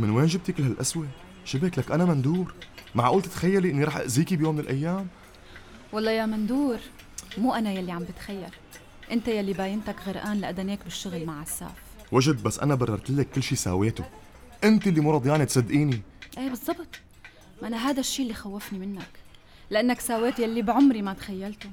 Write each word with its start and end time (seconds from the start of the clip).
من 0.00 0.10
وين 0.10 0.26
جبتي 0.26 0.52
كل 0.52 0.62
هالقسوة؟ 0.62 1.06
شبك 1.44 1.78
لك 1.78 1.90
أنا 1.90 2.04
مندور. 2.04 2.54
معقول 2.94 3.22
تتخيلي 3.22 3.70
إني 3.70 3.84
رح 3.84 3.96
أذيكي 3.96 4.36
بيوم 4.36 4.54
من 4.54 4.60
الأيام؟ 4.60 5.06
والله 5.92 6.10
يا 6.10 6.26
مندور 6.26 6.78
مو 7.38 7.54
أنا 7.54 7.72
يلي 7.72 7.92
عم 7.92 8.04
بتخيل. 8.04 8.50
أنت 9.10 9.28
يلي 9.28 9.52
باينتك 9.52 9.96
غرقان 10.06 10.40
لأدنيك 10.40 10.84
بالشغل 10.84 11.26
مع 11.26 11.40
عساف. 11.40 11.72
وجد 12.12 12.42
بس 12.42 12.58
أنا 12.58 12.74
بررت 12.74 13.10
لك 13.10 13.28
كل 13.30 13.42
شي 13.42 13.56
ساويته. 13.56 14.04
أنت 14.64 14.86
اللي 14.86 15.00
مو 15.00 15.12
رضيانة 15.12 15.44
تصدقيني. 15.44 16.02
إيه 16.38 16.48
بالضبط. 16.48 17.00
ما 17.62 17.68
أنا 17.68 17.76
هذا 17.76 18.00
الشيء 18.00 18.22
اللي 18.22 18.34
خوفني 18.34 18.78
منك. 18.78 19.10
لأنك 19.70 20.00
ساويت 20.00 20.38
يلي 20.38 20.62
بعمري 20.62 21.02
ما 21.02 21.12
تخيلته. 21.12 21.70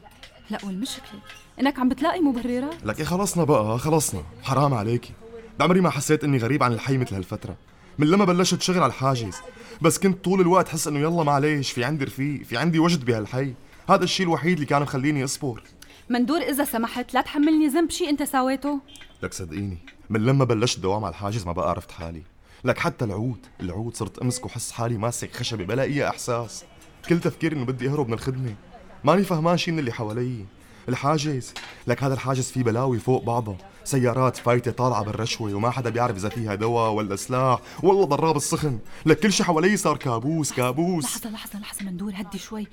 لا 0.50 0.58
والمشكلة 0.66 1.20
إنك 1.60 1.80
عم 1.80 1.90
بتلاقي 1.90 2.22
مبررات. 2.22 2.86
لك 2.86 3.00
إيه 3.00 3.06
خلصنا 3.06 3.44
بقى 3.44 3.80
خلصنا. 3.80 4.24
حرام 4.44 4.74
عليكي. 4.74 5.14
بعمري 5.60 5.82
ما 5.82 5.90
حسيت 5.90 6.24
إني 6.24 6.38
غريب 6.38 6.64
عن 6.64 6.74
الحي 6.74 6.98
مثل 6.98 7.16
هالفترة. 7.16 7.56
من 8.00 8.08
لما 8.08 8.26
بلشت 8.26 8.62
شغل 8.62 8.78
على 8.78 8.86
الحاجز. 8.86 9.36
بس 9.82 10.00
كنت 10.00 10.24
طول 10.24 10.42
الوقت 10.42 10.70
حس 10.70 10.88
إنه 10.88 11.00
يلا 11.00 11.24
معليش 11.24 11.72
في 11.72 11.84
عندي 11.84 12.06
رفيق 12.06 12.44
في 12.44 12.58
عندي 12.58 12.80
وجد 12.80 13.06
بهالحي. 13.06 13.54
هذا 13.90 14.04
الشيء 14.04 14.26
الوحيد 14.26 14.54
اللي 14.54 14.66
كان 14.66 14.82
مخليني 14.82 15.24
أصبر. 15.24 15.64
مندور 16.10 16.42
إذا 16.42 16.64
سمحت 16.64 17.14
لا 17.14 17.22
تحملني 17.22 17.68
ذنب 17.68 17.90
شيء 17.90 18.10
أنت 18.10 18.24
ساويته. 18.24 18.80
لك 19.24 19.34
صدقيني 19.34 19.78
من 20.10 20.26
لما 20.26 20.46
بلشت 20.46 20.80
دوام 20.80 21.06
على 21.06 21.12
الحاجز 21.12 21.46
ما 21.46 21.52
بقى 21.52 21.70
عرفت 21.70 21.92
حالي. 21.92 22.24
لك 22.64 22.78
حتى 22.78 23.06
العود 23.06 23.46
العود 23.62 23.96
صرت 23.96 24.20
أمسك 24.20 24.46
وحس 24.46 24.72
حالي 24.72 24.98
ماسك 24.98 25.36
خشبه 25.36 25.64
بلا 25.64 25.84
اي 25.84 26.08
إحساس. 26.08 26.64
كل 27.10 27.20
تفكيري 27.20 27.56
إنه 27.56 27.66
بدي 27.66 27.90
أهرب 27.90 28.08
من 28.08 28.14
الخدمة. 28.14 28.56
ماني 29.04 29.24
فهمان 29.24 29.58
شي 29.58 29.72
من 29.72 29.80
اللي 29.80 29.92
حوالي. 29.92 30.46
الحاجز. 30.90 31.54
لك 31.88 32.04
هذا 32.04 32.14
الحاجز 32.14 32.52
فيه 32.52 32.64
بلاوي 32.64 33.00
فوق 33.00 33.24
بعضها 33.24 33.58
سيارات 33.84 34.38
فايتة 34.38 34.72
طالعة 34.72 35.04
بالرشوة 35.04 35.54
وما 35.54 35.70
حدا 35.70 35.90
بيعرف 35.90 36.18
إذا 36.18 36.30
فيها 36.30 36.56
دواء 36.56 36.92
ولا 36.92 37.16
سلاح. 37.16 37.60
والله 37.84 38.06
ضراب 38.06 38.38
السخن. 38.38 38.80
لك 39.06 39.20
كل 39.20 39.34
شي 39.34 39.44
حوالي 39.44 39.78
صار 39.78 39.98
كابوس 39.98 40.54
كابوس. 40.54 41.06
لحظة 41.06 41.30
لحظة 41.30 41.60
لحظة 41.60 41.86
مندور 41.86 42.12
هدي 42.16 42.38
شوي. 42.38 42.68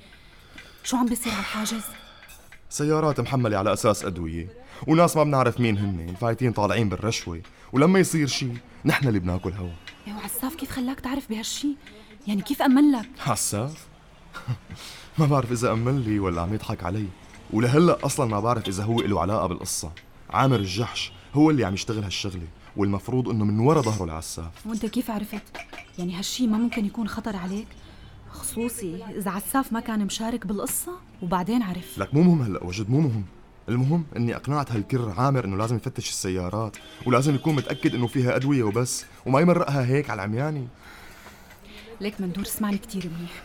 شو 0.83 0.97
عم 0.97 1.05
بيصير 1.05 1.31
على 1.31 1.41
الحاجز؟ 1.41 1.83
سيارات 2.69 3.19
محملة 3.19 3.57
على 3.57 3.73
أساس 3.73 4.05
أدوية. 4.05 4.47
وناس 4.87 5.17
ما 5.17 5.23
بنعرف 5.23 5.59
مين 5.59 5.77
هن 5.77 6.09
الفايتين 6.09 6.51
طالعين 6.51 6.89
بالرشوة. 6.89 7.41
ولما 7.73 7.99
يصير 7.99 8.27
شي 8.27 8.47
نحن 8.85 9.07
اللي 9.07 9.19
بناكل 9.19 9.51
هوا. 9.51 9.69
يا 10.07 10.13
وعساف 10.13 10.55
كيف 10.55 10.71
خلاك 10.71 10.99
تعرف 10.99 11.29
بهالشي؟ 11.29 11.75
يعني 12.27 12.41
كيف 12.41 12.61
أمن 12.61 12.91
لك؟ 12.91 13.09
حساف 13.19 13.87
ما 15.17 15.25
بعرف 15.25 15.51
إذا 15.51 15.71
أمن 15.71 16.01
لي 16.01 16.19
ولا 16.19 16.41
عم 16.41 16.53
يضحك 16.53 16.83
علي. 16.83 17.07
ولهلا 17.55 18.05
أصلا 18.05 18.25
ما 18.25 18.39
بعرف 18.39 18.67
إذا 18.67 18.83
هو 18.83 19.01
له 19.01 19.21
علاقة 19.21 19.47
بالقصة. 19.47 19.91
عامر 20.29 20.55
الجحش 20.55 21.11
هو 21.33 21.49
اللي 21.49 21.65
عم 21.65 21.73
يشتغل 21.73 22.03
هالشغلة 22.03 22.47
والمفروض 22.77 23.29
إنه 23.29 23.45
من 23.45 23.59
ورا 23.59 23.81
ظهره 23.81 24.03
العساف 24.03 24.67
وأنت 24.67 24.85
كيف 24.85 25.11
عرفت؟ 25.11 25.41
يعني 25.99 26.15
هالشي 26.15 26.47
ما 26.47 26.57
ممكن 26.57 26.85
يكون 26.85 27.07
خطر 27.07 27.35
عليك؟ 27.35 27.67
خصوصي 28.31 29.03
إذا 29.17 29.31
عساف 29.31 29.73
ما 29.73 29.79
كان 29.79 30.05
مشارك 30.05 30.47
بالقصة 30.47 30.91
وبعدين 31.21 31.61
عرف. 31.63 31.97
لك 31.99 32.13
مو 32.13 32.21
مهم 32.21 32.41
هلا 32.41 32.63
وجد 32.63 32.89
مو 32.89 32.99
مهم. 32.99 33.23
المهم 33.69 34.05
إني 34.17 34.35
أقنعت 34.35 34.71
هالكر 34.71 35.13
عامر 35.17 35.45
إنه 35.45 35.57
لازم 35.57 35.75
يفتش 35.75 36.09
السيارات 36.09 36.77
ولازم 37.05 37.35
يكون 37.35 37.55
متأكد 37.55 37.95
إنه 37.95 38.07
فيها 38.07 38.35
أدوية 38.35 38.63
وبس 38.63 39.05
وما 39.25 39.39
يمرقها 39.39 39.85
هيك 39.85 40.09
على 40.09 40.23
العمياني 40.23 40.67
ليك 42.01 42.21
مندور 42.21 42.45
اسمعني 42.45 42.77
كتير 42.77 43.09
منيح. 43.17 43.43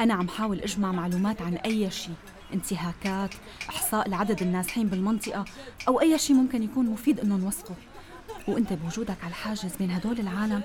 أنا 0.00 0.14
عم 0.14 0.28
حاول 0.28 0.60
أجمع 0.60 0.92
معلومات 0.92 1.42
عن 1.42 1.54
أي 1.54 1.90
شيء. 1.90 2.14
انتهاكات 2.52 3.30
إحصاء 3.68 4.08
لعدد 4.08 4.42
النازحين 4.42 4.86
بالمنطقة 4.86 5.44
أو 5.88 6.00
أي 6.00 6.18
شيء 6.18 6.36
ممكن 6.36 6.62
يكون 6.62 6.86
مفيد 6.86 7.20
إنه 7.20 7.36
نوثقه 7.36 7.74
وأنت 8.48 8.72
بوجودك 8.72 9.16
على 9.22 9.30
الحاجز 9.30 9.76
بين 9.78 9.90
هدول 9.90 10.20
العالم 10.20 10.62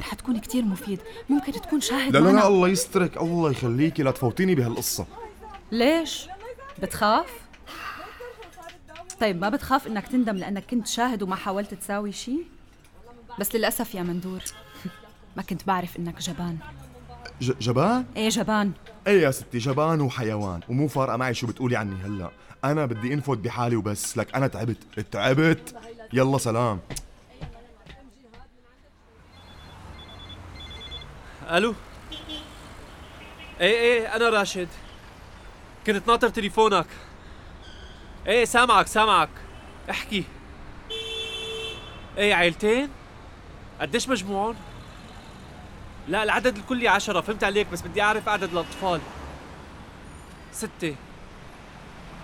رح 0.00 0.14
تكون 0.14 0.38
كتير 0.38 0.64
مفيد 0.64 1.00
ممكن 1.28 1.52
تكون 1.52 1.80
شاهد 1.80 2.12
لا 2.12 2.18
لا. 2.18 2.30
لا 2.30 2.46
الله 2.48 2.68
يسترك 2.68 3.16
الله 3.16 3.50
يخليكي 3.50 4.02
لا 4.02 4.10
تفوتيني 4.10 4.54
بهالقصة 4.54 5.06
ليش؟ 5.72 6.26
بتخاف؟ 6.82 7.26
طيب 9.20 9.40
ما 9.40 9.48
بتخاف 9.48 9.86
إنك 9.86 10.08
تندم 10.08 10.36
لأنك 10.36 10.64
كنت 10.70 10.86
شاهد 10.86 11.22
وما 11.22 11.36
حاولت 11.36 11.74
تساوي 11.74 12.12
شيء؟ 12.12 12.44
بس 13.38 13.54
للأسف 13.54 13.94
يا 13.94 14.02
مندور 14.02 14.40
ما 15.36 15.42
كنت 15.42 15.66
بعرف 15.66 15.96
إنك 15.96 16.18
جبان 16.18 16.58
جبان؟ 17.40 18.04
إيه 18.16 18.28
جبان. 18.28 18.72
إيه 19.06 19.22
يا 19.22 19.30
ستي 19.30 19.58
جبان 19.58 20.00
وحيوان 20.00 20.60
ومو 20.68 20.88
فارقة 20.88 21.16
معي 21.16 21.34
شو 21.34 21.46
بتقولي 21.46 21.76
عني 21.76 21.94
هلأ. 22.04 22.30
أنا 22.64 22.86
بدي 22.86 23.14
انفد 23.14 23.42
بحالي 23.42 23.76
وبس 23.76 24.18
لك 24.18 24.34
أنا 24.34 24.46
تعبت. 24.46 24.76
تعبت؟ 25.10 25.74
يلا 26.12 26.38
سلام. 26.38 26.80
ألو؟ 31.50 31.74
إيه 33.60 33.78
إيه 33.80 34.16
أنا 34.16 34.28
راشد. 34.28 34.68
كنت 35.86 36.08
ناطر 36.08 36.28
تليفونك. 36.28 36.86
إيه 38.26 38.44
سامعك 38.44 38.86
سامعك. 38.86 39.28
احكي. 39.90 40.24
إيه 42.18 42.34
عيلتين؟ 42.34 42.88
قديش 43.80 44.08
مجموعهم 44.08 44.54
لا 46.08 46.22
العدد 46.22 46.56
الكلي 46.56 46.88
عشرة 46.88 47.20
فهمت 47.20 47.44
عليك 47.44 47.66
بس 47.72 47.82
بدي 47.82 48.02
أعرف 48.02 48.28
عدد 48.28 48.52
الأطفال. 48.52 49.00
ستة. 50.52 50.96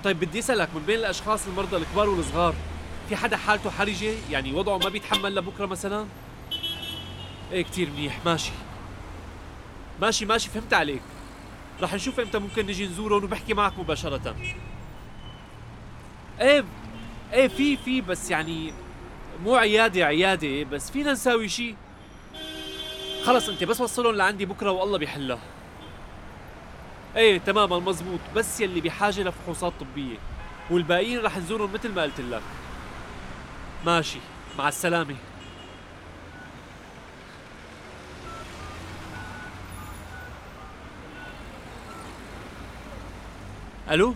طيب 0.04 0.20
بدي 0.20 0.38
أسألك 0.38 0.68
من 0.74 0.82
بين 0.86 0.98
الأشخاص 0.98 1.46
المرضى 1.46 1.76
الكبار 1.76 2.08
والصغار 2.08 2.54
في 3.08 3.16
حدا 3.16 3.36
حالته 3.36 3.70
حرجة؟ 3.70 4.14
يعني 4.30 4.52
وضعه 4.52 4.78
ما 4.78 4.88
بيتحمل 4.88 5.34
لبكرة 5.34 5.66
مثلا؟ 5.66 6.06
إيه 7.52 7.62
كتير 7.62 7.90
منيح. 7.90 8.20
ماشي. 8.24 8.52
ماشي 10.00 10.26
ماشي 10.26 10.50
فهمت 10.50 10.74
عليك. 10.74 11.02
رح 11.82 11.94
نشوف 11.94 12.20
إمتى 12.20 12.38
ممكن 12.38 12.66
نجي 12.66 12.86
نزورهم 12.86 13.24
وبحكي 13.24 13.54
معك 13.54 13.78
مباشرة. 13.78 14.36
إيه 16.40 16.64
إيه 17.32 17.48
في 17.48 17.76
في 17.76 18.00
بس 18.00 18.30
يعني 18.30 18.72
مو 19.44 19.54
عيادة 19.54 20.04
عيادة 20.04 20.64
بس 20.64 20.90
فينا 20.90 21.12
نساوي 21.12 21.48
شي. 21.48 21.74
خلص 23.26 23.48
انت 23.48 23.64
بس 23.64 23.80
وصلهم 23.80 24.14
لعندي 24.14 24.46
بكرة 24.46 24.70
والله 24.70 24.98
بيحلها. 24.98 25.38
إيه 27.16 27.38
تماما 27.38 27.78
مزبوط 27.78 28.20
بس 28.36 28.60
يلي 28.60 28.80
بحاجة 28.80 29.22
لفحوصات 29.22 29.72
طبية. 29.80 30.16
والباقيين 30.70 31.20
رح 31.22 31.38
نزورهم 31.38 31.72
مثل 31.72 31.92
ما 31.92 32.02
قلت 32.02 32.20
لك. 32.20 32.42
ماشي. 33.86 34.18
مع 34.58 34.68
السلامة. 34.68 35.16
ألو؟ 43.90 44.14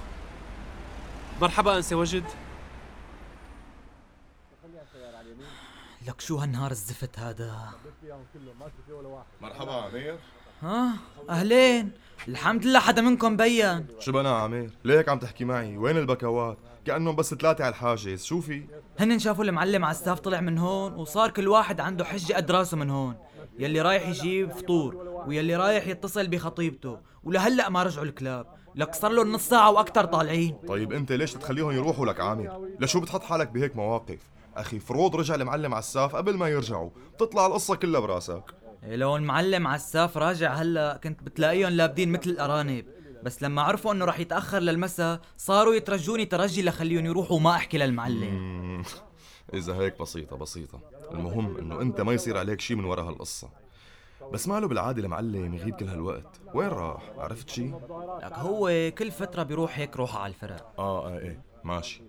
مرحبا 1.41 1.77
انسه 1.77 1.97
وجد. 1.97 2.25
لك 6.09 6.21
شو 6.21 6.37
هالنهار 6.37 6.71
الزفت 6.71 7.19
هذا؟ 7.19 7.55
مرحبا 9.41 9.73
عمير 9.73 10.19
ها؟ 10.63 10.93
أهلين. 11.31 11.93
الحمد 12.29 12.67
لله 12.67 12.81
حدا 12.81 13.03
منكم 13.03 13.37
بين. 13.37 13.87
شو 13.99 14.13
بنا 14.13 14.37
عمير 14.37 14.71
ليك 14.85 15.09
عم 15.09 15.19
تحكي 15.19 15.45
معي. 15.45 15.77
وين 15.77 15.97
البكوات؟ 15.97 16.59
كأنهم 16.85 17.17
بس 17.17 17.35
ثلاثة 17.35 17.65
على 17.65 17.71
الحاجز. 17.71 18.25
شو 18.25 18.41
في؟ 18.41 18.65
هن 18.99 19.19
شافوا 19.19 19.45
المعلم 19.45 19.85
عساف 19.85 20.21
طلع 20.21 20.41
من 20.41 20.59
هون 20.59 20.93
وصار 20.93 21.31
كل 21.31 21.49
واحد 21.49 21.81
عنده 21.81 22.05
حجة 22.05 22.35
قد 22.35 22.51
راسه 22.51 22.77
من 22.77 22.91
هون. 22.91 23.17
يلي 23.59 23.81
رايح 23.81 24.09
يجيب 24.09 24.53
فطور 24.53 24.95
ويلي 25.27 25.57
رايح 25.57 25.87
يتصل 25.87 26.27
بخطيبته. 26.27 26.99
ولهلأ 27.25 27.69
ما 27.69 27.83
رجعوا 27.83 28.05
الكلاب. 28.05 28.47
لك 28.75 28.95
صار 28.95 29.11
لهم 29.11 29.33
نص 29.33 29.49
ساعة 29.49 29.71
وأكثر 29.71 30.05
طالعين. 30.05 30.57
طيب 30.69 30.93
أنت 30.93 31.13
ليش 31.13 31.33
تخليهم 31.33 31.71
يروحوا 31.71 32.07
لك 32.07 32.21
عامر؟ 32.21 32.69
لشو 32.81 33.01
بتحط 33.01 33.23
حالك 33.23 33.49
بهيك 33.49 33.77
مواقف؟ 33.77 34.19
أخي 34.57 34.79
فروض 34.79 35.17
رجع 35.17 35.35
المعلم 35.35 35.75
عساف 35.75 36.17
قبل 36.17 36.37
ما 36.37 36.49
يرجعوا. 36.49 36.91
بتطلع 37.15 37.47
القصة 37.47 37.77
كلها 37.77 38.01
براسك. 38.01 38.43
إيه 38.85 38.97
لو 38.97 39.17
المعلم 39.17 39.67
عساف 39.67 40.17
راجع 40.17 40.55
هلا 40.55 41.01
كنت 41.05 41.23
بتلاقيهم 41.23 41.71
لابدين 41.71 42.13
مثل 42.13 42.31
الأرانب. 42.31 42.85
بس 43.23 43.43
لما 43.43 43.63
عرفوا 43.63 43.93
إنه 43.93 44.05
رح 44.05 44.21
يتأخر 44.21 44.59
للمسا 44.59 45.21
صاروا 45.37 45.75
يترجوني 45.75 46.25
ترجي 46.25 46.63
لخليهم 46.63 47.07
يروحوا 47.07 47.37
وما 47.37 47.51
أحكي 47.51 47.79
للمعلم. 47.79 48.83
إذا 49.55 49.75
هيك 49.75 50.01
بسيطة 50.01 50.37
بسيطة. 50.37 50.81
المهم 51.13 51.57
إنه 51.57 51.81
أنت 51.81 52.01
ما 52.01 52.13
يصير 52.13 52.39
عليك 52.39 52.61
شي 52.61 52.75
من 52.75 52.85
ورا 52.85 53.03
هالقصة. 53.03 53.49
بس 54.33 54.49
ماله 54.49 54.69
بالعادة 54.69 55.03
المعلم 55.03 55.55
يغيب 55.55 55.75
كل 55.75 55.89
هالوقت. 55.89 56.41
وين 56.55 56.69
راح؟ 56.69 57.03
عرفت 57.19 57.49
شي؟ 57.49 57.67
لك 58.23 58.33
هو 58.33 58.91
كل 58.99 59.11
فترة 59.11 59.43
بيروح 59.43 59.79
هيك 59.79 59.97
روحه 59.97 60.19
على 60.19 60.31
الفرق. 60.31 60.73
آه 60.79 61.09
آه 61.09 61.19
إيه. 61.19 61.43
ماشي. 61.65 62.03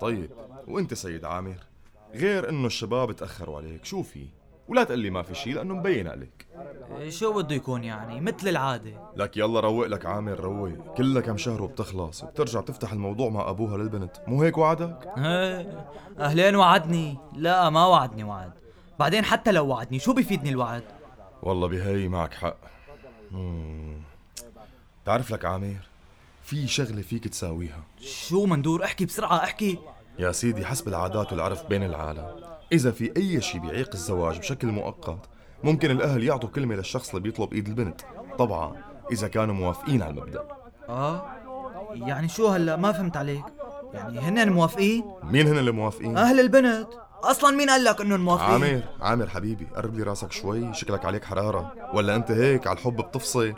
طيب 0.00 0.30
وانت 0.68 0.94
سيد 0.94 1.24
عامر 1.24 1.56
غير 2.14 2.48
انه 2.48 2.66
الشباب 2.66 3.12
تأخروا 3.12 3.56
عليك 3.56 3.84
شو 3.84 4.02
في؟ 4.02 4.26
ولا 4.68 4.84
تقلي 4.84 5.10
ما 5.10 5.22
في 5.22 5.34
شي 5.34 5.52
لأنه 5.52 5.74
مبين 5.74 6.08
عليك. 6.08 6.46
إيه 6.98 7.10
شو 7.10 7.32
بده 7.32 7.54
يكون 7.54 7.84
يعني؟ 7.84 8.20
مثل 8.20 8.48
العادة. 8.48 8.92
لك 9.16 9.36
يلا 9.36 9.60
روق 9.60 9.86
لك 9.86 10.06
عامر 10.06 10.40
روق. 10.40 10.94
كلها 10.96 11.22
كم 11.22 11.36
شهر 11.36 11.62
وبتخلص 11.62 12.22
وبترجع 12.22 12.60
تفتح 12.60 12.92
الموضوع 12.92 13.28
مع 13.28 13.50
أبوها 13.50 13.76
للبنت. 13.76 14.16
مو 14.26 14.42
هيك 14.42 14.58
وعدك؟ 14.58 15.12
إيه، 15.18 15.86
أهلين 16.18 16.56
وعدني. 16.56 17.18
لا 17.36 17.70
ما 17.70 17.86
وعدني 17.86 18.24
وعد. 18.24 18.52
بعدين 18.98 19.24
حتى 19.24 19.52
لو 19.52 19.66
وعدني 19.66 19.98
شو 19.98 20.12
بيفيدني 20.12 20.50
الوعد؟ 20.50 20.84
والله 21.42 21.68
بهي 21.68 22.08
معك 22.08 22.34
حق. 22.34 22.56
مم. 23.30 23.96
تعرف 25.04 25.30
لك 25.30 25.44
عامر 25.44 25.76
في 26.44 26.66
شغلة 26.66 27.02
فيك 27.02 27.28
تساويها. 27.28 27.84
شو 28.00 28.46
مندور؟ 28.46 28.84
احكي 28.84 29.04
بسرعة 29.04 29.36
احكي. 29.36 29.78
يا 30.18 30.32
سيدي 30.32 30.66
حسب 30.66 30.88
العادات 30.88 31.32
والعرف 31.32 31.66
بين 31.66 31.82
العالم. 31.82 32.26
إذا 32.72 32.90
في 32.90 33.12
أي 33.16 33.40
شيء 33.40 33.60
بيعيق 33.60 33.90
الزواج 33.94 34.38
بشكل 34.38 34.68
مؤقت 34.68 35.18
ممكن 35.64 35.90
الأهل 35.90 36.24
يعطوا 36.24 36.48
كلمة 36.48 36.74
للشخص 36.74 37.08
اللي 37.08 37.20
بيطلب 37.20 37.52
إيد 37.52 37.68
البنت. 37.68 38.00
طبعا 38.38 38.76
إذا 39.12 39.28
كانوا 39.28 39.54
موافقين 39.54 40.02
على 40.02 40.10
المبدأ. 40.10 40.48
آه؟ 40.88 41.26
يعني 41.94 42.28
شو 42.28 42.48
هلا؟ 42.48 42.76
ما 42.76 42.92
فهمت 42.92 43.16
عليك. 43.16 43.44
يعني 43.94 44.20
هن 44.20 44.52
موافقين؟ 44.52 45.04
مين 45.22 45.46
هن 45.46 45.58
اللي 45.58 45.72
موافقين؟ 45.72 46.16
أهل 46.16 46.40
البنت. 46.40 46.88
أصلا 47.22 47.56
مين 47.56 47.70
قال 47.70 47.84
لك 47.84 48.00
إنهم 48.00 48.20
موافقين؟ 48.20 48.50
عامر 48.50 48.82
عامر 49.00 49.28
حبيبي 49.28 49.66
قرب 49.76 49.94
لي 49.94 50.02
راسك 50.02 50.32
شوي 50.32 50.74
شكلك 50.74 51.04
عليك 51.04 51.24
حرارة. 51.24 51.72
ولا 51.94 52.16
أنت 52.16 52.30
هيك 52.30 52.66
على 52.66 52.78
الحب 52.78 52.96
بتفصل؟ 52.96 53.54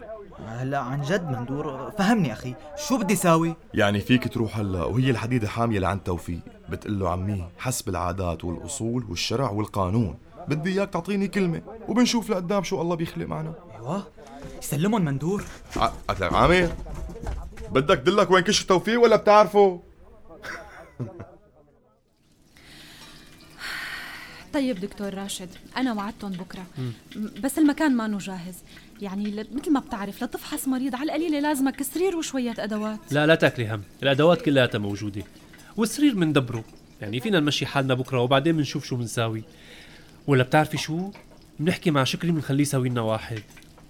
هلا 0.46 0.78
عن 0.78 1.02
جد 1.02 1.30
مندور. 1.30 1.90
فهمني 1.98 2.32
أخي 2.32 2.54
شو 2.88 2.98
بدي 2.98 3.16
ساوي 3.16 3.54
يعني 3.74 4.00
فيك 4.00 4.32
تروح 4.32 4.58
هلا 4.58 4.84
وهي 4.84 5.10
الحديدة 5.10 5.48
حامية 5.48 5.78
لعند 5.78 6.00
توفيق. 6.00 6.40
بتقول 6.68 6.98
له 7.00 7.10
عمي 7.10 7.44
حسب 7.58 7.88
العادات 7.88 8.44
والأصول 8.44 9.04
والشرع 9.08 9.50
والقانون 9.50 10.14
بدي 10.48 10.72
إياك 10.72 10.90
تعطيني 10.90 11.28
كلمة 11.28 11.62
وبنشوف 11.88 12.30
لقدام 12.30 12.62
شو 12.62 12.80
الله 12.82 12.96
بيخلق 12.96 13.26
معنا. 13.26 13.52
أيوه. 13.74 14.02
يسلمهم 14.62 15.04
مندور. 15.04 15.44
ع- 15.76 15.90
قلت 16.08 16.20
لك 16.20 16.32
عامر 16.32 16.68
بدك 17.72 17.98
دلك 17.98 18.30
وين 18.30 18.42
كش 18.44 18.64
توفيق 18.64 19.00
ولا 19.00 19.16
بتعرفه؟ 19.16 19.80
طيب 24.56 24.80
دكتور 24.80 25.14
راشد 25.14 25.48
أنا 25.76 25.92
وعدتهم 25.92 26.32
بكرة. 26.32 26.66
م- 26.78 27.40
بس 27.40 27.58
المكان 27.58 27.96
ما 27.96 28.18
جاهز. 28.18 28.54
يعني 29.02 29.24
ل- 29.30 29.46
مثل 29.54 29.72
ما 29.72 29.80
بتعرف 29.80 30.24
لتفحص 30.24 30.68
مريض 30.68 30.94
على 30.94 31.04
القليلة 31.04 31.40
لازمك 31.40 31.82
سرير 31.82 32.16
وشوية 32.16 32.54
أدوات. 32.58 32.98
لا 33.10 33.26
لا 33.26 33.34
تاكلي 33.34 33.68
هم. 33.68 33.82
الأدوات 34.02 34.42
كلها 34.42 34.70
موجودة. 34.74 35.22
والسرير 35.76 36.14
مندبره 36.14 36.64
يعني 37.00 37.20
فينا 37.20 37.40
نمشي 37.40 37.66
حالنا 37.66 37.94
بكرة 37.94 38.20
وبعدين 38.20 38.56
بنشوف 38.56 38.84
شو 38.84 38.96
بنساوي. 38.96 39.42
ولا 40.26 40.42
بتعرفي 40.42 40.76
شو؟ 40.76 41.10
بنحكي 41.60 41.90
مع 41.90 42.04
شكري 42.04 42.30
بنخليه 42.30 42.62
يساوي 42.62 42.88
لنا 42.88 43.00
واحد. 43.00 43.42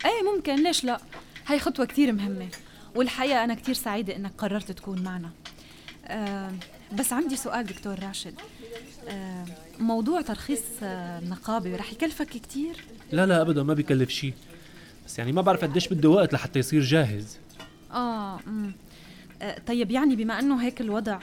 إيه 0.05 0.37
ممكن. 0.37 0.55
ليش 0.63 0.85
لا؟ 0.85 1.01
هاي 1.47 1.59
خطوة 1.59 1.87
كتير 1.87 2.13
مهمة. 2.13 2.49
والحقيقة 2.95 3.45
أنا 3.45 3.55
كتير 3.55 3.75
سعيدة 3.75 4.17
إنك 4.17 4.33
قررت 4.39 4.73
تكون 4.73 5.03
معنا. 5.03 5.31
آه 6.07 6.53
بس 6.99 7.13
عندي 7.13 7.37
سؤال 7.37 7.67
دكتور 7.67 7.99
راشد. 8.03 8.35
آه 9.09 9.45
موضوع 9.79 10.21
ترخيص 10.21 10.63
آه 10.83 11.19
النقابة 11.19 11.77
رح 11.77 11.93
يكلفك 11.93 12.27
كتير؟ 12.29 12.85
لا 13.13 13.27
لا 13.27 13.41
ابدا 13.41 13.63
ما 13.63 13.75
بيكلف 13.75 14.11
شيء. 14.11 14.35
بس 15.07 15.19
يعني 15.19 15.33
ما 15.33 15.43
بعرف 15.43 15.65
قديش 15.65 15.89
بده 15.89 16.09
وقت 16.09 16.33
لحتى 16.33 16.59
يصير 16.59 16.83
جاهز. 16.83 17.39
آه, 17.93 18.41
مم. 18.47 18.73
آه 19.43 19.59
طيب 19.67 19.91
يعني 19.91 20.17
بما 20.17 20.39
إنه 20.39 20.63
هيك 20.63 20.81
الوضع 20.81 21.19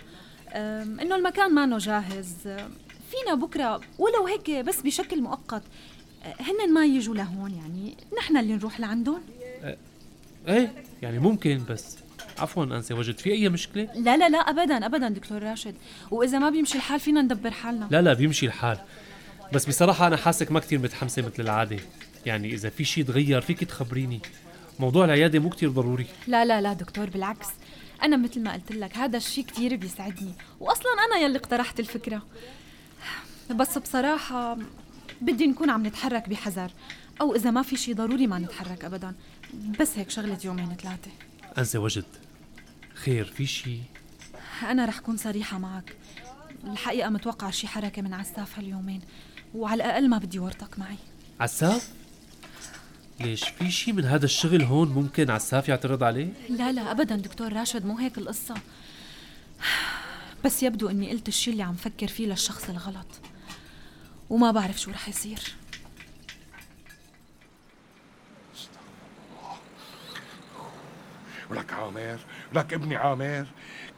آه 0.50 0.83
إنه 0.83 1.15
المكان 1.15 1.53
ما 1.53 1.77
جاهز 1.77 2.33
آه 2.47 2.69
فينا 3.12 3.36
بكرة 3.36 3.81
ولو 4.00 4.27
هيك 4.27 4.51
بس 4.51 4.81
بشكل 4.81 5.21
مؤقت 5.21 5.63
آه 6.24 6.36
هن 6.39 6.74
ما 6.74 6.86
يجوا 6.86 7.15
لهون؟ 7.15 7.51
يعني 7.51 7.97
نحن 8.18 8.38
اللي 8.38 8.53
نروح 8.53 8.79
لعندهم؟ 8.79 9.21
إيه 10.47 10.74
يعني 11.01 11.19
ممكن 11.19 11.62
بس 11.69 11.97
عفوا 12.39 12.63
أنسي 12.63 12.94
وجد 12.94 13.18
في 13.18 13.31
أي 13.31 13.50
مشكلة؟ 13.50 13.89
لا 13.95 14.18
لا 14.18 14.30
لا 14.30 14.38
ابدا 14.38 14.85
ابدا 14.85 15.09
دكتور 15.09 15.44
راشد. 15.44 15.75
وإذا 16.12 16.39
ما 16.39 16.50
بيمشي 16.50 16.75
الحال 16.77 17.00
فينا 17.00 17.21
ندبر 17.21 17.51
حالنا. 17.51 17.88
لا 17.91 18.01
لا 18.01 18.13
بيمشي 18.13 18.45
الحال. 18.45 18.77
بس 19.53 19.65
بصراحة 19.65 20.07
أنا 20.07 20.18
حاسك 20.18 20.51
ما 20.51 20.59
كتير 20.59 20.80
متحمسة 20.80 21.21
مثل 21.21 21.44
العادة. 21.44 21.80
يعني 22.25 22.53
إذا 22.53 22.69
في 22.69 22.83
شيء 22.83 23.03
تغير 23.03 23.41
فيك 23.41 23.63
تخبريني. 23.63 24.21
موضوع 24.80 25.06
العيادة 25.06 25.39
مو 25.39 25.50
كتير 25.50 25.69
ضروري. 25.69 26.06
لا 26.27 26.45
لا 26.45 26.62
لا 26.62 26.74
دكتور 26.74 27.09
بالعكس. 27.09 27.47
أنا 28.03 28.18
مثل 28.18 28.41
ما 28.41 28.53
قلت 28.53 28.71
لك 28.71 28.97
هذا 28.97 29.18
الشيء 29.18 29.45
كثير 29.45 29.75
بيسعدني. 29.75 30.33
واصلا 30.59 30.91
أنا 31.07 31.25
يلي 31.25 31.38
اقترحت 31.38 31.79
الفكرة. 31.79 32.21
بس 33.51 33.77
بصراحة 33.77 34.57
بدي 35.21 35.47
نكون 35.47 35.69
عم 35.69 35.86
نتحرك 35.88 36.29
بحذر. 36.29 36.71
أو 37.21 37.36
إذا 37.36 37.51
ما 37.51 37.62
في 37.62 37.77
شيء 37.77 37.95
ضروري 37.95 38.27
ما 38.27 38.39
نتحرك 38.39 38.86
ابدا. 38.86 39.13
بس 39.79 39.97
هيك 39.97 40.09
شغلة 40.09 40.38
يومين 40.45 40.75
ثلاثة. 40.83 41.12
انسي 41.57 41.77
وجد 41.77 42.05
خير 42.94 43.25
في 43.25 43.45
شيء 43.45 43.81
أنا 44.63 44.85
رح 44.85 45.00
كون 45.00 45.17
صريحة 45.17 45.57
معك. 45.57 45.95
الحقيقة 46.63 47.09
متوقع 47.09 47.50
شي 47.50 47.67
حركة 47.67 48.01
من 48.01 48.13
عساف 48.13 48.57
هاليومين 48.57 49.01
وعلى 49.55 49.83
الأقل 49.83 50.09
ما 50.09 50.17
بدي 50.17 50.39
ورطك 50.39 50.79
معي. 50.79 50.97
عساف؟ 51.39 51.89
ليش 53.19 53.44
في 53.44 53.71
شيء 53.71 53.94
من 53.94 54.05
هذا 54.05 54.25
الشغل 54.25 54.63
هون 54.63 54.88
ممكن 54.88 55.31
عساف 55.31 55.69
يعترض 55.69 56.03
عليه؟ 56.03 56.33
لا 56.50 56.71
لا 56.71 56.91
ابدا 56.91 57.15
دكتور 57.15 57.53
راشد 57.53 57.85
مو 57.85 57.97
هيك 57.97 58.17
القصة. 58.17 58.55
بس 60.45 60.63
يبدو 60.63 60.89
إني 60.89 61.11
قلت 61.11 61.27
الشيء 61.27 61.53
اللي 61.53 61.63
عم 61.63 61.75
فكر 61.75 62.07
فيه 62.07 62.27
للشخص 62.27 62.69
الغلط 62.69 63.07
وما 64.29 64.51
بعرف 64.51 64.79
شو 64.79 64.91
رح 64.91 65.09
يصير. 65.09 65.39
ولك 71.49 71.73
عامر 71.73 72.19
ولك 72.53 72.73
ابني 72.73 72.95
عامر. 72.95 73.45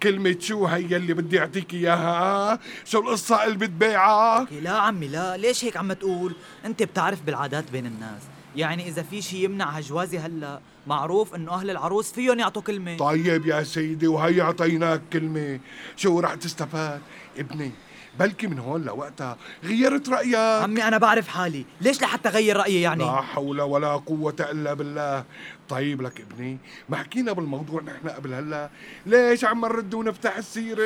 كلمة 0.03 0.35
شو 0.39 0.65
هي 0.65 0.95
اللي 0.95 1.13
بدي 1.13 1.39
أعطيك 1.39 1.73
إياها؟ 1.73 2.53
ها؟ 2.53 2.59
شو 2.85 2.99
القصة 2.99 3.43
اللي 3.43 3.57
بتبيعها؟ 3.57 4.47
لا 4.61 4.71
عمي 4.71 5.07
لا. 5.07 5.37
ليش 5.37 5.65
هيك 5.65 5.77
عم 5.77 5.93
تقول؟ 5.93 6.35
أنت 6.65 6.83
بتعرف 6.83 7.21
بالعادات 7.21 7.71
بين 7.71 7.85
الناس. 7.85 8.21
يعني 8.55 8.87
إذا 8.87 9.03
في 9.03 9.21
شيء 9.21 9.39
يمنع 9.45 9.69
هالجوازه 9.69 10.25
هلأ 10.25 10.59
معروف 10.87 11.35
إنه 11.35 11.51
أهل 11.51 11.69
العروس 11.69 12.11
فيهم 12.11 12.39
يعطوا 12.39 12.61
كلمة. 12.61 12.97
طيب 12.97 13.45
يا 13.45 13.63
سيدي 13.63 14.07
وهي 14.07 14.41
أعطيناك 14.41 15.01
كلمة. 15.13 15.59
شو 15.95 16.19
رح 16.19 16.33
تستفاد؟ 16.33 17.01
ابني 17.37 17.71
بلكي 18.19 18.47
من 18.47 18.59
هون 18.59 18.83
لوقتها. 18.83 19.37
غيرت 19.63 20.09
رأيك. 20.09 20.35
عمي 20.35 20.87
أنا 20.87 20.97
بعرف 20.97 21.27
حالي. 21.27 21.65
ليش 21.81 22.01
لحتى 22.01 22.29
غير 22.29 22.57
رأيي 22.57 22.81
يعني؟ 22.81 23.03
لا 23.03 23.21
حول 23.21 23.61
ولا 23.61 23.95
قوة 23.95 24.35
إلا 24.39 24.73
بالله. 24.73 25.23
طيب 25.69 26.01
لك 26.01 26.21
ابني 26.21 26.57
ما 26.89 26.97
حكينا 26.97 27.31
بالموضوع 27.31 27.81
نحن 27.81 28.09
قبل 28.09 28.33
هلا. 28.33 28.69
ليش 29.05 29.45
عم 29.45 29.61
نرد 29.61 29.93
ونفتح 29.93 30.37
السيرة؟ 30.37 30.83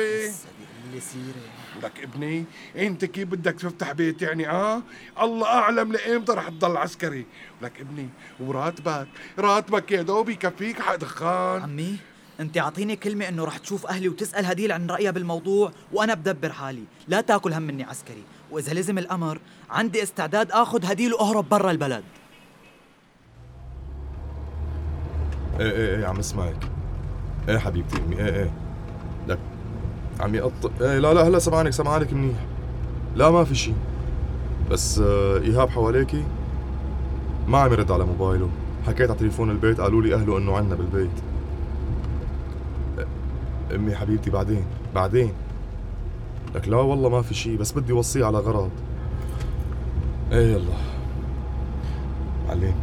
اللي 0.86 1.00
سيره 1.00 1.82
لك 1.82 2.00
ابني 2.02 2.44
أنت 2.76 3.04
كيف 3.04 3.28
بدك 3.28 3.54
تفتح 3.54 3.92
بيت 3.92 4.22
يعني؟ 4.22 4.48
آه؟ 4.48 4.82
الله 5.22 5.46
أعلم 5.46 5.92
لإيمتى 5.92 6.32
رح 6.32 6.48
تضل 6.48 6.76
عسكري. 6.76 7.26
لك 7.62 7.80
ابني 7.80 8.08
وراتبك. 8.40 9.08
راتبك 9.38 9.92
يا 9.92 10.02
دوب 10.02 10.28
يكفيك 10.28 10.80
حق 10.80 10.94
دخان. 10.94 11.62
عمي. 11.62 11.96
انت 12.40 12.58
اعطيني 12.58 12.96
كلمة 12.96 13.28
انه 13.28 13.44
رح 13.44 13.58
تشوف 13.58 13.86
أهلي 13.86 14.08
وتسأل 14.08 14.46
هديل 14.46 14.72
عن 14.72 14.86
رأيها 14.86 15.10
بالموضوع 15.10 15.72
وأنا 15.92 16.14
بدبر 16.14 16.52
حالي. 16.52 16.84
لا 17.08 17.20
تاكل 17.20 17.52
هم 17.52 17.62
مني 17.62 17.84
عسكري. 17.84 18.22
وإذا 18.50 18.72
لزم 18.72 18.98
الأمر 18.98 19.38
عندي 19.70 20.02
استعداد 20.02 20.50
آخذ 20.50 20.84
هديل 20.84 21.14
وأهرب 21.14 21.48
برا 21.48 21.70
البلد. 21.70 22.02
إيه 25.60 25.70
إيه 25.70 25.96
إيه 25.96 26.06
عم 26.06 26.18
اسمعك. 26.18 26.70
إيه 27.48 27.58
حبيبتي 27.58 27.96
امي 27.96 28.16
إيه 28.16 28.34
إيه. 28.34 28.50
لك 29.28 29.38
عم 30.20 30.34
يقط 30.34 30.72
إيه 30.80 30.98
لا 30.98 31.14
لا 31.14 31.28
هلا 31.28 31.38
سمعانك 31.38 31.72
سمعانك 31.72 32.12
منيح. 32.12 32.38
لا 33.16 33.30
ما 33.30 33.44
في 33.44 33.54
شيء 33.54 33.76
بس 34.70 34.98
آه 34.98 35.38
إيهاب 35.38 35.68
حواليكي 35.68 36.24
ما 37.48 37.58
عم 37.58 37.72
يرد 37.72 37.90
على 37.90 38.04
موبايله. 38.04 38.50
حكيت 38.86 39.10
على 39.10 39.18
تليفون 39.18 39.50
البيت 39.50 39.80
قالوا 39.80 40.02
لي 40.02 40.14
أهله 40.14 40.38
إنه 40.38 40.56
عنا 40.56 40.74
بالبيت. 40.74 41.10
أمي 43.74 43.94
حبيبتي 43.94 44.30
بعدين 44.30 44.64
بعدين. 44.94 45.32
لك 46.54 46.68
لا 46.68 46.76
والله 46.76 47.08
ما 47.08 47.22
في 47.22 47.34
شيء 47.34 47.56
بس 47.56 47.72
بدي 47.72 47.92
وصيه 47.92 48.24
على 48.24 48.38
غرض. 48.38 48.70
إيه 50.32 50.52
يلا. 50.52 50.74
معلم 52.48 52.74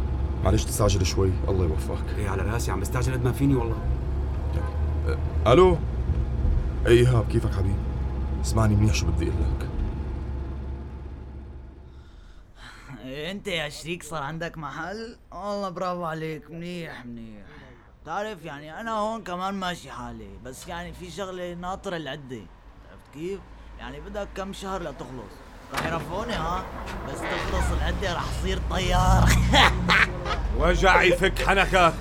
معلش 0.44 0.64
تستعجل 0.64 1.06
شوي 1.06 1.30
الله 1.48 1.64
يوفقك. 1.64 2.18
إيه 2.18 2.28
على 2.28 2.42
راسي 2.42 2.70
عم 2.70 2.80
بستعجل 2.80 3.12
قد 3.12 3.24
ما 3.24 3.32
فيني 3.32 3.54
والله. 3.54 3.76
ألو؟ 5.46 5.78
اي 6.86 6.92
إيهاب 6.92 7.28
كيفك 7.28 7.54
حبيبي؟ 7.54 7.74
اسمعني 8.44 8.76
منيح 8.76 8.94
شو 8.94 9.06
بدي 9.06 9.24
أقول 9.24 9.40
لك. 9.40 9.68
أنت 13.04 13.48
يا 13.48 13.68
شريك 13.68 14.02
صار 14.02 14.22
عندك 14.22 14.58
محل؟ 14.58 15.16
والله 15.32 15.68
برافو 15.68 16.04
عليك 16.04 16.50
منيح 16.50 17.06
منيح. 17.06 17.46
تعرف 18.08 18.44
يعني 18.44 18.80
أنا 18.80 18.90
هون 18.92 19.22
كمان 19.22 19.54
ماشي 19.54 19.90
حالي 19.90 20.28
بس 20.44 20.68
يعني 20.68 20.92
في 20.92 21.10
شغلة 21.10 21.54
ناطرة 21.54 21.96
العده 21.96 22.40
عرفت 22.90 23.14
كيف؟ 23.14 23.40
يعني 23.78 24.00
بدك 24.00 24.28
كم 24.36 24.52
شهر 24.52 24.82
لتخلص. 24.82 25.32
رح 25.74 25.86
يرفعوني 25.86 26.32
ها؟ 26.32 26.64
بس 27.08 27.18
تخلص 27.18 27.72
العدة 27.72 28.14
رح 28.14 28.24
صير 28.42 28.60
طيار. 28.70 29.28
وجع 30.58 31.02
يفك 31.02 31.42
حنكك 31.42 31.94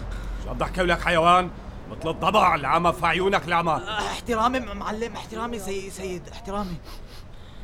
شو 0.44 0.50
عم 0.50 0.58
ضحكي 0.58 0.82
لك 0.82 1.02
حيوان؟ 1.02 1.50
مثل 1.92 2.10
الضبع 2.10 2.56
العمى 2.56 2.94
في 2.94 3.06
عيونك 3.06 3.48
العمى. 3.48 3.82
احترامي 3.88 4.60
معلم 4.60 5.16
احترامي 5.16 5.60
سي 5.60 5.90
سيد 5.90 6.30
احترامي. 6.30 6.78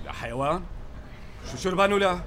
يا 0.05 0.11
حيوان. 0.11 0.63
شو 1.51 1.57
شربان 1.57 1.93
ولا 1.93 2.19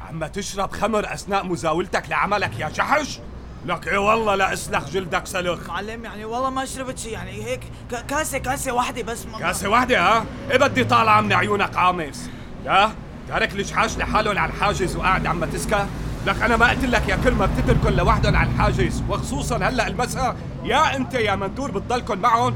عم 0.00 0.26
تشرب 0.26 0.72
خمر 0.72 1.14
أثناء 1.14 1.46
مزاولتك 1.46 2.08
لعملك 2.08 2.58
يا 2.58 2.68
جحش. 2.68 3.20
لك 3.66 3.88
إيه 3.88 3.98
والله 3.98 4.34
لا 4.34 4.52
أسلخ 4.52 4.88
جلدك 4.88 5.26
سلخ. 5.26 5.68
معلم 5.68 6.04
يعني 6.04 6.24
والله 6.24 6.50
ما 6.50 6.64
شربت 6.64 6.98
شيء 6.98 7.12
يعني 7.12 7.30
هيك 7.44 7.60
كاسة 8.08 8.38
كاسة 8.38 8.72
واحدة 8.72 9.02
بس 9.02 9.26
ما 9.26 9.38
كاسة 9.38 9.68
واحدة 9.68 10.00
ها؟ 10.00 10.24
إيه 10.50 10.58
بدي 10.58 10.84
طالعة 10.84 11.20
من 11.20 11.32
عيونك 11.32 11.74
قامص 11.76 12.20
يا؟ 12.64 12.92
تارك 13.28 13.52
الجحاش 13.52 13.98
لحالهم 13.98 14.38
على 14.38 14.52
الحاجز 14.52 14.96
وقاعد 14.96 15.26
عم 15.26 15.44
تسكى 15.44 15.86
لك 16.26 16.42
أنا 16.42 16.56
ما 16.56 16.70
قلت 16.70 16.84
لك 16.84 17.08
يا 17.08 17.16
كل 17.24 17.32
ما 17.32 17.46
بتتركن 17.46 17.92
لوحدهم 17.96 18.36
على 18.36 18.50
الحاجز 18.50 19.02
وخصوصا 19.08 19.56
هلأ 19.56 19.86
المساء 19.86 20.36
يا 20.64 20.96
أنت 20.96 21.14
يا 21.14 21.34
مندور 21.34 21.70
بتضلكن 21.70 22.18
معهم. 22.18 22.54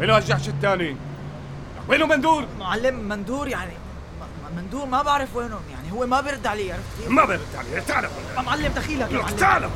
وينه 0.00 0.18
الجحش 0.18 0.48
الثاني 0.48 0.90
لك 0.90 0.96
وينه 1.88 2.06
مندور؟ 2.06 2.44
معلم 2.58 2.94
مندور 3.08 3.48
يعني 3.48 3.72
مندور 4.56 4.86
ما 4.86 5.02
بعرف 5.02 5.36
وينهم 5.36 5.60
يعني 5.72 5.92
هو 5.92 6.06
ما 6.06 6.20
بيرد 6.20 6.46
علي 6.46 6.72
عرفت؟ 6.72 7.08
ما 7.08 7.24
برد 7.24 7.40
عليه 7.58 7.78
تعال 7.80 8.04
هون. 8.36 8.44
معلم 8.46 8.72
دخيلك 8.76 9.12
لك 9.12 9.30
تعال. 9.30 9.68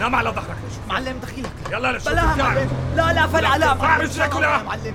نام 0.00 0.14
على 0.14 0.30
ظهرك 0.30 0.56
معلم 0.88 1.18
دخيلك. 1.18 1.52
يلا 1.70 1.92
لشوف 1.92 2.08
بلا 2.08 2.22
تعال. 2.22 2.38
معلم 2.38 2.70
لا 2.96 3.12
لا 3.12 3.26
فلقه 3.26 3.56
لا 3.56 3.70
ارفع 3.70 3.88
معلم. 3.88 4.02
رجلك؟ 4.02 4.34
يا 4.34 4.62
معلم. 4.62 4.94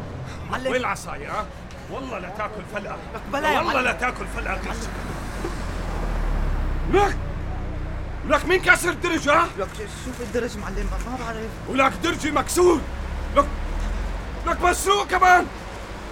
معلم. 0.51 0.71
وين 0.71 0.81
العصاية؟ 0.81 1.45
والله 1.91 2.19
لا 2.19 2.29
تأكل 2.29 2.63
فلقة 2.75 2.97
بلا 3.33 3.51
يا 3.51 3.59
والله. 3.59 3.81
لا 3.81 3.91
تأكل 3.91 4.25
فلقة 4.35 4.59
لك 6.93 7.17
لك 8.27 8.45
مين 8.45 8.61
كسر 8.61 8.89
الدرج 8.89 9.29
ها؟ 9.29 9.47
لك 9.57 9.67
شوف 10.05 10.21
الدرج 10.21 10.57
معلم 10.57 10.89
ما 11.07 11.25
بعرف. 11.25 11.49
ولك 11.69 11.93
درجي 12.03 12.31
مكسور. 12.31 12.81
لك 13.35 13.45
لك 14.47 14.61
مسروق 14.61 15.07
كمان. 15.07 15.45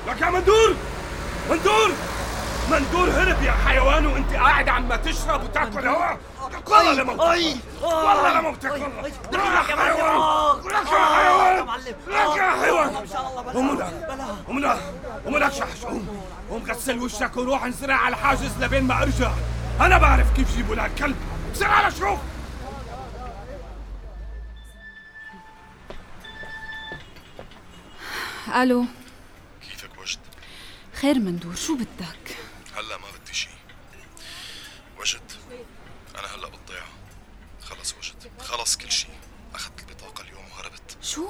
لك 0.08 0.22
يا 0.22 0.30
مندور. 0.30 0.76
مندور. 1.50 1.92
مندور 2.72 3.10
هرب 3.10 3.44
يا 3.44 3.52
حيوان 3.52 4.06
وانت 4.08 4.34
قاعد 4.34 4.70
عم 4.70 4.96
تشرب 4.96 5.44
وتاكل 5.44 5.88
هوا 5.88 6.18
والله 6.68 6.94
لموتك 6.94 7.58
والله 7.82 8.40
لموتك 8.40 8.72
والله 8.72 9.08
لك 9.08 9.70
يا 9.70 9.76
حيوان 9.76 10.60
لك 10.66 10.88
يا 10.92 11.06
حيوان 11.16 11.68
لك 12.08 12.38
يا 12.38 12.62
حيوان 12.62 12.96
قوم 13.54 13.78
لك 13.78 13.94
قوم 14.48 14.60
لك 14.60 14.80
قوم 15.26 15.38
لك 15.38 15.54
شحش 15.54 15.86
قوم 15.86 16.24
قوم 16.50 16.64
غسل 16.64 17.00
وشك 17.00 17.38
وروح 17.38 17.64
انزرع 17.64 17.96
على 17.96 18.16
الحاجز 18.16 18.52
لبين 18.64 18.84
ما 18.84 19.02
ارجع 19.04 19.32
أنا 19.82 19.98
بعرف 19.98 20.34
كيف 20.36 20.56
جيبوا 20.56 20.76
لك 20.76 20.92
كلب 20.98 21.16
بسرعة 21.54 21.90
لشوف 21.90 22.20
ألو 28.56 28.86
كيفك 29.62 29.90
وجد؟ 30.02 30.20
خير 30.94 31.20
مندور 31.20 31.56
شو 31.56 31.76
بدك 31.76 32.38
هلا 32.76 32.98
ما 32.98 33.06
بدي 33.22 33.34
شي 33.34 33.50
وجد 35.00 35.32
أنا 36.20 36.28
هلا 36.36 36.48
بالضيعة 36.50 36.88
خلص 37.64 37.94
وجد 37.94 38.32
خلص 38.40 38.78
كل 38.78 38.92
شي 38.92 39.08
اخذت 39.56 39.80
البطاقة 39.80 40.22
اليوم 40.22 40.44
وهربت 40.52 40.98
شو 41.02 41.28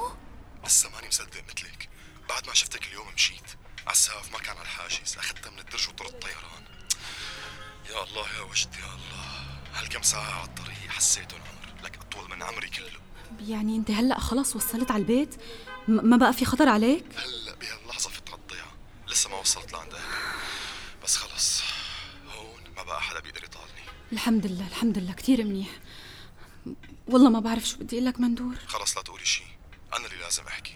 لسه 0.68 0.90
ماني 0.90 1.08
مصدق 1.08 1.44
مثلك. 1.50 1.90
بعد 2.30 2.48
ما 2.48 2.54
شفتك 2.54 2.88
اليوم 2.88 3.14
مشيت. 3.16 3.50
عساف 3.88 4.32
ما 4.32 4.40
كان 4.40 4.58
على 4.58 4.62
الحاجز. 4.62 5.18
أخذتها 5.18 5.50
من 5.50 5.60
الدرج 5.60 5.90
وطرت 5.90 6.22
طيران. 6.22 6.64
يا 7.90 8.04
الله 8.04 8.36
يا 8.36 8.42
وجد 8.42 8.76
يا 8.76 8.96
الله. 8.96 9.48
هالكم 9.74 10.02
ساعة 10.02 10.32
على 10.40 10.44
الطريق 10.44 10.90
حسيتهم 10.90 11.42
عمر 11.42 11.84
لك 11.84 11.98
أطول 11.98 12.30
من 12.30 12.44
عمري 12.44 12.70
كله. 12.70 13.00
يعني 13.40 13.76
أنت 13.76 13.92
هلأ 13.92 14.20
خلص 14.20 14.56
وصلت 14.56 14.92
على 14.92 15.02
البيت؟ 15.02 15.36
ما 15.88 16.18
بقى 16.18 16.34
في 16.34 16.46
خطر 16.46 16.70
عليك؟ 16.70 17.06
هلأ 17.16 17.56
بهاللحظة 17.56 18.10
فت 18.10 18.30
على 18.30 18.40
الضيعة 18.40 18.72
لسه 19.08 19.30
ما 19.30 19.40
وصلت 19.40 19.74
لعند 19.74 19.94
أهلي. 19.94 20.06
بس 21.04 21.16
خلص 21.16 21.62
هون 22.36 22.62
ما 22.76 22.84
بقى 22.84 23.02
حدا 23.02 23.20
بيقدر 23.20 23.44
يطالني 23.44 23.82
الحمد 24.12 24.46
لله 24.46 24.68
الحمد 24.68 24.98
لله. 24.98 25.14
كثير 25.14 25.44
منيح. 25.44 25.70
والله 27.08 27.30
ما 27.30 27.40
بعرف 27.40 27.68
شو 27.68 27.78
بدي 27.78 27.96
أقول 27.96 28.06
لك 28.06 28.20
مندور. 28.20 28.56
خلص 28.68 28.98
لا 28.98 29.04
تقولي 29.04 29.26
شي. 29.26 29.44
أنا 29.98 30.06
اللي 30.06 30.18
لازم 30.18 30.48
أحكي. 30.48 30.76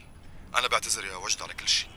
أنا 0.56 0.68
بعتذر 0.68 1.06
يا 1.06 1.16
وجد 1.16 1.42
على 1.42 1.54
كل 1.54 1.68
شي. 1.68 1.88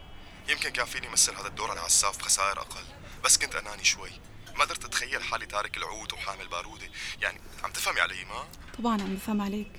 يمكن 0.49 0.71
كان 0.71 0.87
فيني 0.87 1.09
مثل 1.09 1.35
هذا 1.35 1.47
الدور 1.47 1.71
على 1.71 1.81
عساف 1.81 2.19
بخسائر 2.19 2.61
أقل. 2.61 2.85
بس 3.25 3.39
كنت 3.39 3.55
أناني 3.55 3.85
شوي. 3.85 4.11
ما 4.57 4.65
قدرت 4.65 4.85
أتخيل 4.85 5.23
حالي 5.23 5.47
تارك 5.47 5.77
العود 5.77 6.13
وحامل 6.13 6.49
بارودة. 6.49 6.87
يعني 7.23 7.41
عم 7.65 7.73
تفهمي 7.73 8.01
علي 8.01 8.25
ما؟ 8.25 8.45
طبعا 8.79 9.03
عم 9.03 9.15
بفهم 9.15 9.41
عليك. 9.41 9.73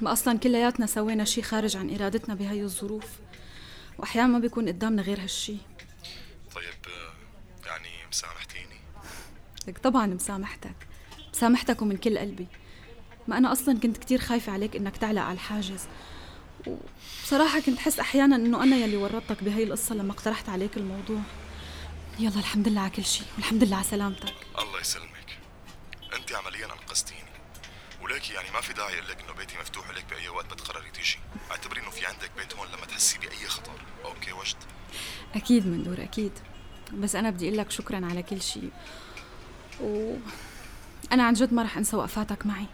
ما 0.00 0.12
أصلا 0.12 0.38
كلياتنا 0.38 0.86
سوينا 0.86 1.24
شي 1.24 1.42
خارج 1.42 1.76
عن 1.76 1.94
إرادتنا 1.94 2.34
بهي 2.34 2.62
الظروف. 2.62 3.06
واحيانا 3.98 4.28
ما 4.28 4.38
بيكون 4.38 4.68
قدامنا 4.68 5.02
غير 5.02 5.22
هالشي. 5.22 5.56
طيب 6.54 6.74
يعني 7.66 8.06
مسامحتيني؟ 8.10 8.80
لك 9.66 9.78
طبعا 9.78 10.06
مسامحتك. 10.06 10.76
مسامحتك 11.34 11.82
ومن 11.82 11.96
كل 11.96 12.18
قلبي. 12.18 12.46
ما 13.28 13.38
أنا 13.38 13.52
أصلا 13.52 13.78
كنت 13.78 13.96
كتير 13.96 14.20
خايفة 14.20 14.52
عليك 14.52 14.76
إنك 14.76 14.96
تعلق 14.96 15.22
على 15.22 15.34
الحاجز. 15.34 15.86
وبصراحه 16.66 17.60
كنت 17.60 17.78
حس 17.78 17.98
أحيانا 17.98 18.36
إنه 18.36 18.62
أنا 18.62 18.76
يلي 18.76 18.96
ورطتك 18.96 19.44
بهي 19.44 19.62
القصة 19.62 19.94
لما 19.94 20.12
اقترحت 20.12 20.48
عليك 20.48 20.76
الموضوع. 20.76 21.20
يلا 22.18 22.38
الحمد 22.38 22.68
لله 22.68 22.80
على 22.80 22.90
كل 22.90 23.04
شيء 23.04 23.26
والحمد 23.36 23.64
لله 23.64 23.76
على 23.76 23.84
سلامتك. 23.84 24.34
الله 24.58 24.80
يسلمك. 24.80 25.38
أنت 26.16 26.32
عمليا 26.32 26.66
أنقذتيني. 26.66 27.20
وليكي 28.02 28.32
يعني 28.32 28.50
ما 28.50 28.60
في 28.60 28.72
داعي 28.72 28.94
أقول 28.94 29.08
لك 29.08 29.20
إنه 29.24 29.32
بيتي 29.32 29.58
مفتوح 29.58 29.90
لك 29.90 30.04
بأي 30.10 30.28
وقت 30.28 30.52
بتقرري 30.52 30.90
تيجي. 30.90 31.18
أعتبري 31.50 31.80
إنه 31.80 31.90
في 31.90 32.06
عندك 32.06 32.30
بيت 32.36 32.54
هون 32.54 32.68
لما 32.68 32.86
تحسي 32.86 33.18
بأي 33.18 33.46
خطر. 33.46 33.72
أوكي 34.04 34.32
وجد؟ 34.32 34.56
أكيد 35.34 35.66
مندور 35.66 36.02
أكيد. 36.02 36.32
بس 36.92 37.14
أنا 37.14 37.30
بدي 37.30 37.46
أقول 37.46 37.58
لك 37.58 37.70
شكرا 37.70 38.06
على 38.06 38.22
كل 38.22 38.42
شيء. 38.42 38.70
و 39.80 40.16
أنا 41.12 41.22
عن 41.22 41.32
جد 41.32 41.52
ما 41.52 41.62
رح 41.62 41.76
أنسى 41.76 41.96
وقفاتك 41.96 42.46
معي. 42.46 42.66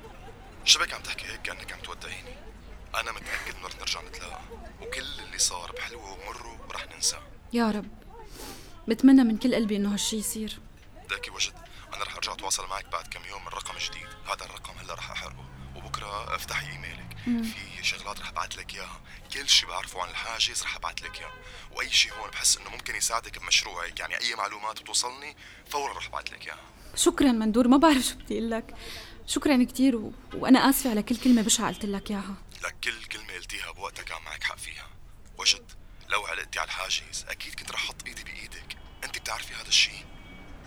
شبك 0.64 0.94
عم 0.94 1.02
تحكي 1.02 1.26
هيك؟ 1.26 1.42
كأنك 1.42 1.72
عم 1.72 1.78
أنا 2.94 3.12
متأكد 3.12 3.54
إنه 3.58 3.66
رح 3.66 3.78
نرجع 3.78 4.02
نتلاقى. 4.02 4.40
وكل 4.82 5.20
اللي 5.26 5.38
صار 5.38 5.72
بحلوة 5.72 6.12
ومره 6.12 6.66
ورح 6.68 6.86
ننساه 6.94 7.22
يا 7.52 7.70
رب. 7.70 7.88
بتمنى 8.88 9.24
من 9.24 9.36
كل 9.36 9.54
قلبي 9.54 9.76
إنه 9.76 9.92
هالشي 9.92 10.16
يصير. 10.16 10.58
داكي 11.10 11.30
وجد 11.30 11.52
أنا 11.94 12.04
رح 12.04 12.14
أرجع 12.14 12.32
أتواصل 12.32 12.66
معك 12.66 12.86
بعد 12.92 13.06
كم 13.08 13.24
يوم 13.24 13.42
من 13.42 13.48
رقم 13.48 13.74
جديد. 13.78 14.08
هذا 14.24 14.44
الرقم 14.44 14.78
هلأ 14.78 14.94
رح 14.94 15.10
أحرقه. 15.10 15.44
وبكرة 15.76 16.34
افتحي 16.34 16.72
إيميلك. 16.72 17.16
في 17.24 17.84
شغلات 17.84 18.20
رح 18.20 18.28
ابعث 18.28 18.58
لك 18.58 18.74
إياها. 18.74 19.00
كل 19.32 19.48
شيء 19.48 19.68
بعرفه 19.68 20.02
عن 20.02 20.10
الحاجز 20.10 20.62
رح 20.62 20.76
ابعث 20.76 21.02
لك 21.02 21.18
اياه 21.18 21.32
وأي 21.76 21.90
شيء 21.90 22.12
هون 22.12 22.30
بحس 22.30 22.56
إنه 22.56 22.70
ممكن 22.70 22.96
يساعدك 22.96 23.38
بمشروعك 23.38 24.00
يعني 24.00 24.20
أي 24.20 24.34
معلومات 24.34 24.80
بتوصلني 24.82 25.36
فورا 25.68 25.92
رح 25.92 26.06
ابعث 26.06 26.32
لك 26.32 26.46
إياها. 26.46 26.60
شكرا 26.94 27.32
مندور. 27.32 27.68
ما 27.68 27.76
بعرف 27.76 28.04
شو 28.04 28.14
بدي 28.14 28.38
أقول 28.38 28.50
لك. 28.50 28.74
شكرا 29.26 29.64
كثير 29.64 29.96
و... 29.96 30.12
وأنا 30.34 30.70
آسفة 30.70 30.90
على 30.90 31.02
كل 31.02 31.16
كلمة 31.16 31.42
بشعه 31.42 31.68
قلت 31.68 31.84
لك 31.84 32.10
إياها. 32.10 32.22
لك 32.22 32.47
كل 32.84 33.04
كلمة 33.04 33.32
قلتيها 33.32 33.70
بوقتها 33.70 34.02
كان 34.02 34.22
معك 34.22 34.42
حق 34.42 34.58
فيها. 34.58 34.88
وجد 35.38 35.72
لو 36.08 36.26
علقتي 36.26 36.58
على 36.58 36.66
الحاجز 36.66 37.24
أكيد 37.28 37.54
كنت 37.54 37.70
رح 37.70 37.84
أحط 37.84 38.06
إيدي 38.06 38.24
بإيدك. 38.24 38.76
أنت 39.04 39.18
بتعرفي 39.18 39.54
هذا 39.54 39.68
الشيء 39.68 40.04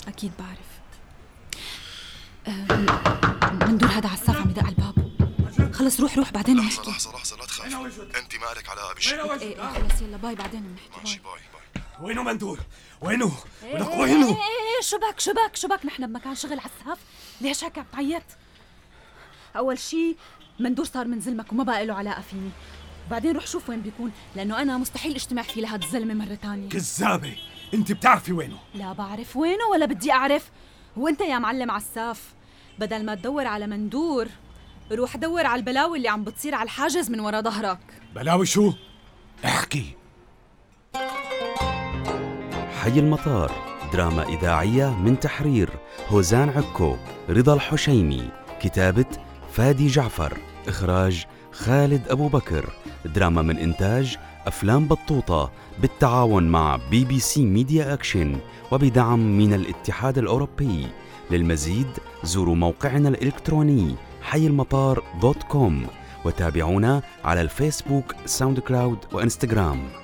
أكيد 0.08 0.32
بعرف. 0.40 0.72
أه 2.48 3.66
مندور 3.66 3.90
هذا 3.90 4.10
عساف 4.10 4.36
عم 4.38 4.50
يدق 4.50 4.64
على 4.64 4.70
الباب. 4.70 5.12
خلص 5.74 6.00
روح 6.00 6.18
روح 6.18 6.32
بعدين 6.32 6.56
بنحكي 6.56 6.92
لحظة 6.92 7.12
لحظة 7.12 7.38
لا 7.38 7.46
تخافي 7.46 8.20
أنت 8.20 8.36
ما 8.36 8.46
لك 8.46 8.70
علاقة 8.70 8.94
بشيء 8.94 9.34
إيه 9.34 9.42
إيه 9.42 9.56
خلص 9.58 10.02
يلا 10.02 10.18
bye 10.18 10.36
بعدين 10.36 10.64
بنحكي 10.64 11.00
ماشي 11.00 11.20
bye. 11.20 11.40
bye 11.54 11.84
وينه 12.00 12.24
مندور 12.24 12.60
وينه؟ 13.02 13.26
ولك 13.64 13.88
إيه 13.88 14.00
وينه 14.00 14.28
إيه 14.28 14.82
شبك 14.82 15.20
شبك 15.20 15.56
شبك 15.56 15.86
نحن 15.86 16.08
بمكان 16.08 16.36
شغل 16.36 16.60
عساف 16.60 16.98
ليش 17.42 17.64
هيك 17.64 17.78
عم 17.78 17.86
تعيط 17.94 18.24
أول 19.56 19.80
شي 19.80 20.16
مندور 20.60 20.86
صار 20.86 21.08
من 21.08 21.20
زلمك 21.20 21.52
وما 21.52 21.64
بقى 21.64 21.86
له 21.86 21.94
علاقة 21.94 22.22
فيني. 22.22 22.50
بعدين 23.12 23.36
روح 23.36 23.48
شوف 23.48 23.70
وين 23.70 23.82
بيكون 23.82 24.12
لأنه 24.36 24.62
أنا 24.62 24.78
مستحيل 24.78 25.16
اجتمع 25.16 25.42
فيه 25.42 25.62
لهذا 25.62 25.86
الزلمه 25.86 26.14
مرة 26.14 26.36
تانية. 26.36 26.70
كذابة! 26.70 27.36
أنت 27.74 27.92
بتعرفي 27.92 28.34
وينه. 28.34 28.58
لا 28.76 28.94
بعرف 28.94 29.38
وينه 29.38 29.66
ولا 29.72 29.86
بدي 29.86 30.12
أعرف. 30.12 30.52
وأنت 30.98 31.22
يا 31.22 31.40
معلم 31.40 31.72
عساف 31.72 32.34
بدل 32.80 33.06
ما 33.06 33.16
تدور 33.16 33.48
على 33.48 33.68
مندور 33.68 34.28
روح 34.92 35.18
دور 35.18 35.46
على 35.46 35.60
البلاوي 35.60 35.98
اللي 35.98 36.10
عم 36.10 36.24
بتصير 36.24 36.56
على 36.56 36.64
الحاجز 36.64 37.10
من 37.10 37.20
ورا 37.20 37.42
ظهرك. 37.42 37.80
بلاوي 38.16 38.46
شو؟ 38.46 38.74
احكي. 39.46 39.96
حي 42.82 43.00
المطار 43.00 43.52
دراما 43.94 44.24
إذاعية 44.24 44.90
من 44.90 45.20
تحرير 45.20 45.70
هوزان 46.08 46.50
عكو 46.50 46.98
رضا 47.30 47.54
الحشيمي 47.54 48.30
كتابة 48.62 49.06
فادي 49.52 49.88
جعفر 49.88 50.38
إخراج 50.68 51.26
خالد 51.52 52.08
أبو 52.10 52.28
بكر 52.28 52.70
دراما 53.06 53.42
من 53.42 53.58
إنتاج 53.58 54.18
أفلام 54.48 54.88
بطوطة 54.88 55.52
بالتعاون 55.80 56.48
مع 56.48 56.80
بي 56.92 57.06
بي 57.06 57.20
سي 57.20 57.46
ميديا 57.46 57.94
أكشن 57.94 58.38
وبدعم 58.72 59.38
من 59.38 59.54
الاتحاد 59.54 60.18
الأوروبي. 60.18 60.88
للمزيد 61.32 61.88
زوروا 62.24 62.56
موقعنا 62.56 63.10
الإلكتروني 63.10 63.96
حي 64.22 64.48
المطار 64.48 65.04
دوت 65.22 65.44
كوم 65.44 65.88
وتابعونا 66.26 67.02
على 67.24 67.42
الفيسبوك 67.42 68.16
ساوند 68.26 68.60
كلاود 68.60 68.98
وإنستغرام. 69.14 70.01